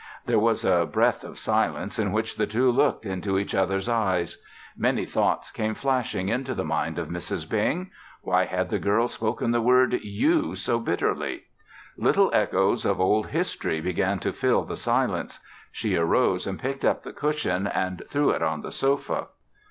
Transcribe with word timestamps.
There 0.25 0.39
was 0.39 0.65
a 0.65 0.87
breath 0.87 1.23
of 1.23 1.37
silence 1.37 1.99
in 1.99 2.11
which 2.11 2.35
the 2.37 2.47
two 2.47 2.71
looked 2.71 3.05
into 3.05 3.37
each 3.37 3.53
other's 3.53 3.87
eyes. 3.87 4.41
Many 4.75 5.05
thoughts 5.05 5.51
came 5.51 5.75
flashing 5.75 6.27
into 6.27 6.55
the 6.55 6.65
mind 6.65 6.97
of 6.97 7.09
Mrs. 7.09 7.47
Bing. 7.47 7.91
Why 8.23 8.45
had 8.45 8.71
the 8.71 8.79
girl 8.79 9.07
spoken 9.07 9.51
the 9.51 9.61
word 9.61 9.93
"you" 10.01 10.55
so 10.55 10.79
bitterly? 10.79 11.43
Little 11.97 12.31
echoes 12.33 12.83
of 12.83 12.99
old 12.99 13.27
history 13.27 13.79
began 13.79 14.17
to 14.21 14.33
fill 14.33 14.63
the 14.63 14.75
silence. 14.75 15.39
She 15.71 15.95
arose 15.95 16.47
and 16.47 16.59
picked 16.59 16.83
up 16.83 17.03
the 17.03 17.13
cushion 17.13 17.67
and 17.67 18.01
threw 18.09 18.31
it 18.31 18.41
on 18.41 18.63
the 18.63 18.71
sofa. 18.71 19.27